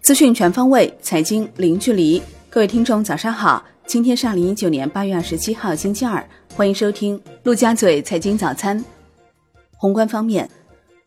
[0.00, 2.20] 资讯全方位，财经零距离。
[2.50, 3.64] 各位听众，早上好！
[3.86, 6.22] 今天是二零一九年八月二十七号，星期二，
[6.54, 8.84] 欢迎收听陆家嘴财经早餐。
[9.72, 10.48] 宏观方面，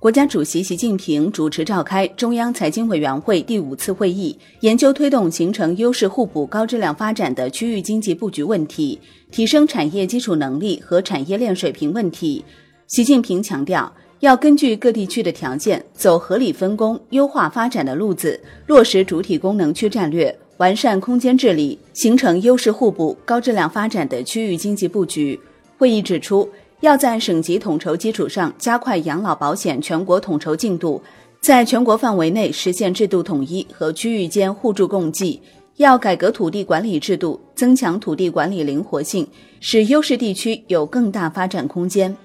[0.00, 8.98] 国家主席习近平主持召开中央财经委员会第五次会议，研究推动形成优势互补、高质量发展的区域经济布局问题，
[9.30, 12.44] 提升产业基础能力和产业链水平问题。
[12.86, 13.92] 习近平强调。
[14.24, 25.38] 要根据各地区的条件，走合理分工、优化发展的路子，落实主体功能区战略，完善空间治理，形成优势互补、高质量发展的区域经济布局。
[25.76, 26.48] 会议指出，
[26.80, 31.02] 要在省级统筹基础上加快养老保险全国统筹进度，
[31.42, 35.38] 在全国范围内实现制度统一和区域间互助共济。
[35.76, 39.28] 要改革土地管理制度，增强土地管理灵活性，
[39.60, 42.16] 使优势地区有更大发展空间。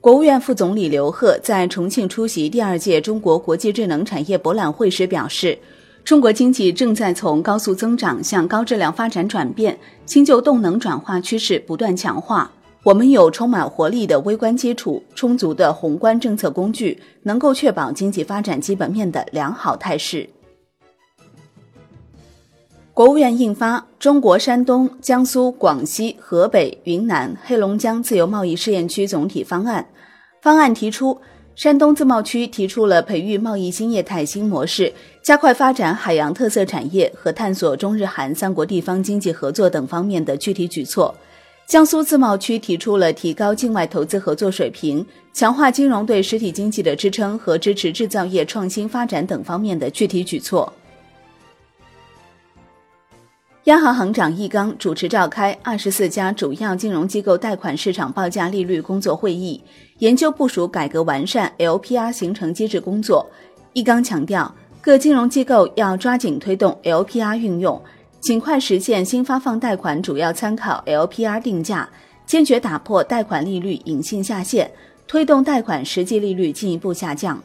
[0.00, 5.58] 国务院副总理刘鹤在重庆出席第二届中国国际智能产业博览会时表示，
[6.02, 12.50] 中国经济正在从高速增长向高质量发展转变，新旧动能转化趋势不断强化。
[12.82, 20.26] 我们有充满活力的微观基础、充足的宏观政策工具，能够确保经济发展基本面的良好态势。
[23.00, 29.82] 国务院印发《中国山东、江苏、广西、河北、云南、黑龙江自由贸易试验区总体方案》。
[30.42, 31.18] 方案提出，
[31.54, 34.92] 山东自贸区提出了培育贸易新业态新模式，
[35.22, 41.14] 加快发展海洋特色产业和探索中日韩三国地方经济合作等方面的具体举措。
[41.66, 50.70] 江苏自贸区提出了提高境外投资合作水平、强化金融对实体经济的支撑和支持制造业创新发展等方面的具体举措。
[53.64, 59.62] 央行行长易纲主持召开二十四家主要金融机构贷款市场报价利率工作会议，
[59.98, 63.28] 研究部署改革完善 LPR 形成机制工作。
[63.74, 67.80] 易纲强调，各金融机构要抓紧推动 LPR 运用，
[68.18, 71.86] 尽快实现新发放贷款主要参考 LPR 定价，
[72.24, 74.70] 坚决打破贷款利率隐性下限，
[75.06, 77.38] 推动贷款实际利率进一步下降。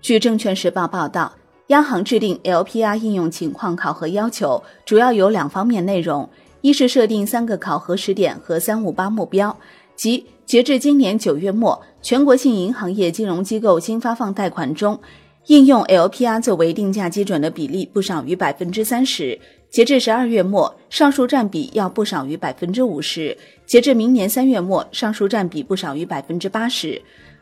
[0.00, 1.32] 据证券时报报道。
[1.70, 6.28] 央行制定 LPR 应用情况考核要求，主要有两方面内容：
[6.62, 9.56] 一是设定三个考核时点和“三五八”目标，
[9.94, 14.98] 即截至今年九月末，全国性银行业金融机构新发放贷款中，
[15.46, 19.38] 应用 LPR 作为定价基准的比例不少于百分之三十；
[19.70, 27.00] 截至十二月末，上述占比要不少于百分之五十；截至明年三月末，上述占比不少于百分之八十。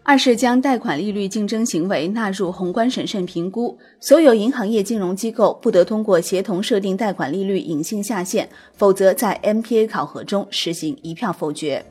[0.08, 11.84] 二是将贷款利率竞争行为纳入宏观审慎评估，所有银行业金融机构不得通过协同设定贷款利率隐性下限，否则在 MPA 考核中实行一票否决。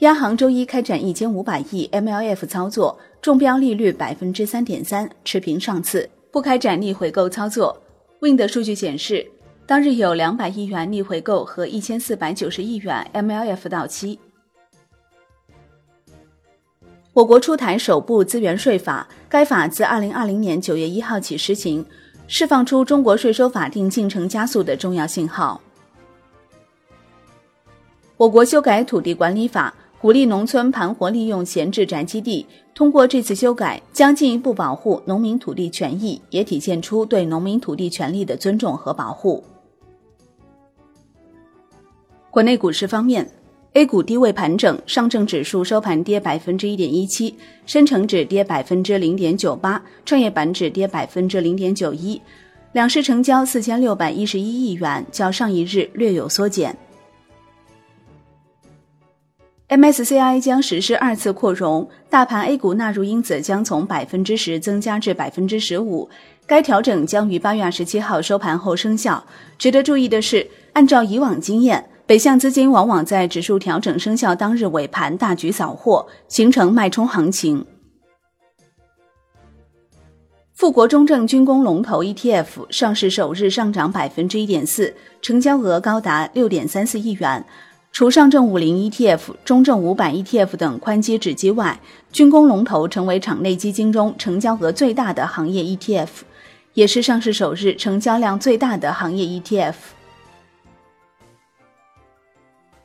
[0.00, 7.80] 央行周一开展一千五百亿 MLF 操作，中标利率百分之三点三，持平上次，不开展逆回购操作。
[8.20, 9.24] Wind 数据显示，
[9.68, 14.18] 当日有两百亿元逆回购和一千四百九十亿元 MLF 到期。
[17.14, 21.86] 我国出台首部资源税法，该法自二零二零年九月一号起施行，
[22.26, 25.60] 释放出中国税收法定进程加速的重要信号。
[28.16, 32.44] 我国修改土地管理法，鼓励农村盘活利用闲置宅基地。
[32.74, 39.44] 通过这次修改，将进一步保护农民土地权益，也体现出对农民土地权利的尊重和保护。
[42.32, 43.30] 国内股市方面。
[43.74, 47.34] A 股低位盘整，上证指数收盘跌百分之一点一七，
[47.66, 52.22] 深成指跌百分之零点九八，创业板指跌百分之零点九一。
[52.70, 56.76] 两市成交四千六百一十一亿元，较上一日略有缩减。
[59.68, 66.08] MSCI 将实施二次扩容，大盘 A 股纳入因子将从百分之十增加至百分之十五。
[66.46, 69.24] 该调整将于八月二十七号收盘后生效。
[69.58, 71.84] 值得注意的是，按照以往经验。
[72.06, 77.64] 北向资金往往在指数调整生效当日尾盘大举扫货，形成脉冲行情。
[80.52, 87.42] 富国中证军工龙头 ETF 上市首日上涨百分之一点四，成交额高达六点三四亿元。
[87.90, 91.80] 除上证五零 ETF、中证五百 ETF 等宽基指基外，
[92.12, 96.08] 军工龙头成为场内基金中成交额最大的行业 ETF，
[96.74, 99.74] 也是上市首日成交量最大的行业 ETF。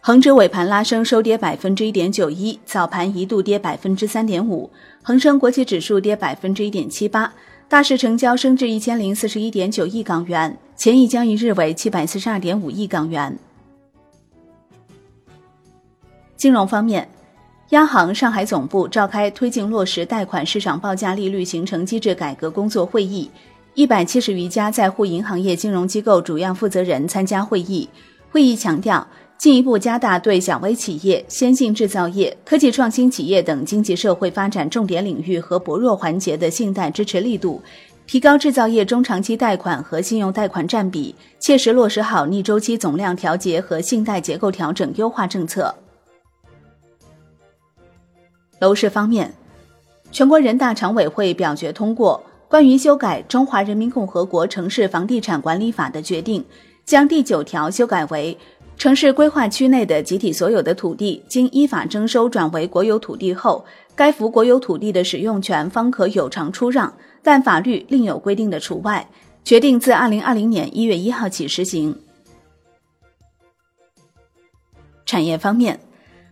[0.01, 4.69] 恒指尾盘拉升，收跌百分之一点九一，早盘一度跌百分之三点五。
[5.03, 7.33] 恒生国企指数跌百分之一点七八，
[7.67, 13.37] 大市成交升至一千零四十一点九亿港元，前一交易日为七百四十二点五亿港元。
[16.37, 17.07] 金融方面，
[17.71, 23.29] 央行上海总部召开推进落实贷款市场报价利率形成机制改革工作会议，
[23.73, 27.89] 一百七十余家在沪银行业金融机构主要负责人参加会议。
[28.31, 29.05] 会议强调，
[29.39, 37.61] 进一步加大对小微企业、先进制造业、科技创新企业等经济社会发展重点领域和薄弱环节的信贷支持力度。
[38.05, 45.73] 提高制造业中长期贷款和信用贷款占比，切实落实好逆周期总量调节和信贷结构调整优化政策。
[48.59, 49.33] 楼市方面，
[50.11, 56.43] 全国人大常委会表决通过关于修改《中华人民共和国城市房地产管理法》的决定，
[56.83, 58.37] 将第九条修改为。
[58.79, 66.91] 城市规划区内的集体所有的土地，经依法征收转为国有土地后，该幅国有土地的使用权方可有偿出让，
[67.21, 69.05] 但法律另有规定的除外。
[69.43, 71.93] 决定自二零二零年一月一号起实行。
[75.05, 75.77] 产业方面，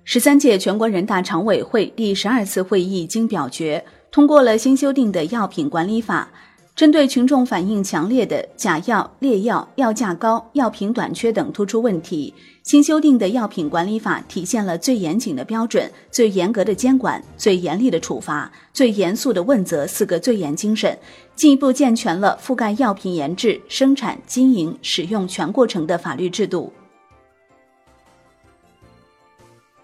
[0.05, 6.29] 十三届全国人大常委会第十二次会议经表决通过了新修订的药品管理法。
[6.77, 12.31] 针对群众反映强烈的假药、劣药、药价高、药品短缺等突出问题，
[12.61, 20.95] 新修订的药品管理法体现了最严谨的标准、最严格的监管、最严厉的处罚、最严肃的问责四个最严精神，
[21.35, 26.71] 进一步健全了覆盖药品研制、生产、经营、使用全过程的法律制度。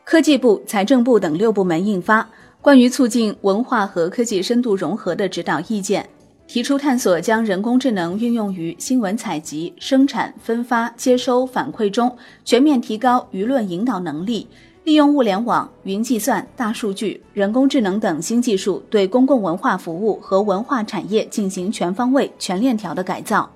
[0.04, 2.22] 科技部、财政部等六部门印发
[2.62, 6.04] 《关于促进文化和科技深度融合的指导意见》。
[6.54, 12.16] 提出探索将人工智能运用于新闻采集、生产、分发、接收、反馈中，
[12.46, 14.48] 全面提高舆论引导能力，
[14.84, 23.50] 利用物联网、云计算、大数据、人工智能等新技术，对公共文化服务和文化产业进行全方位、全链条的改造。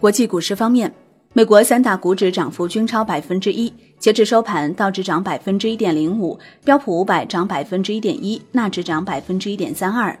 [0.00, 0.90] 国际股市方面。
[1.36, 10.18] 美国三大股指涨幅均超百分之一，截至收盘，道指涨百分之一点零五，标普五百涨百分之一点一，纳指涨百分之一点三二。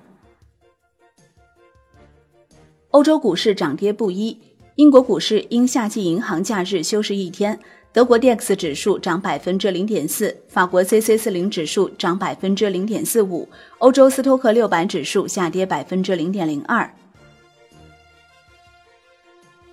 [2.90, 4.38] 欧洲股市涨跌不一，
[4.74, 7.58] 英国股市因夏季银行假日休市一天，
[7.94, 13.48] 德国 D X 指数涨百分之零点四，法国 C C 四零指数涨百分之零点四五，
[13.78, 16.94] 欧洲斯托克六百指数下跌百分之零点零二。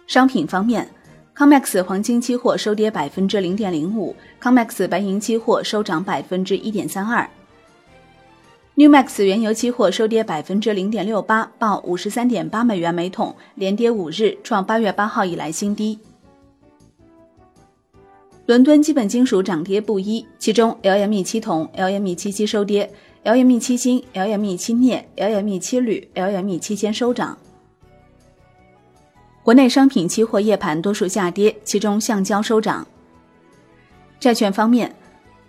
[0.08, 0.90] 商品方面。
[1.36, 7.28] COMEX 黄金期货收跌百分之零点零五，COMEX 白银期货收涨百分之一点三二
[8.76, 15.98] ，NEWMAX 原油期货收跌百分之零点六八，报五十三点八美元每桶，连跌五日，创八月八号以来新低。
[18.46, 22.94] 伦敦基本金属涨跌不一，其中 LME 七铜、LME 七锡收跌
[23.24, 27.36] ，LME 七锌、LME 七镍、LME 七铝、LME 七铅收涨。
[29.44, 32.88] 国内商品期货夜盘多数下跌，其中橡胶收涨。
[34.18, 34.96] 债券方面，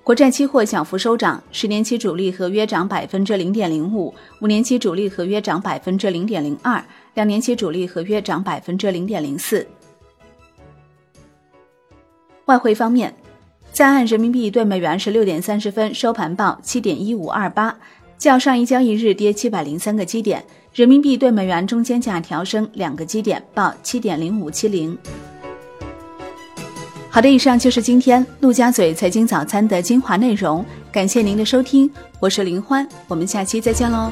[0.03, 9.65] 国债期货小幅收涨，十年期主力合约涨百分之零点零五，五年期主力合约涨百分之零点零二，两年期主力合约涨百分之零点零四。
[12.47, 13.15] 外汇方面，
[13.71, 17.79] 在岸人民币对美元十六点三十分收盘报七点一五二八，
[18.19, 20.45] 较上一交易日跌七百零三个基点。
[20.75, 24.99] 人民币对美元中间价调升两个基点，报七点零五七零。
[27.09, 31.89] 好的，以上就是今天陆家嘴财经早餐的精华内容，感谢您的收听，
[32.19, 34.11] 我是林欢，我们下期再见喽。